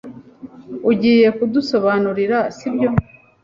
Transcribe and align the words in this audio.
Ugiye 0.91 1.27
kudusobanurira, 1.37 2.37
sibyo? 2.57 2.89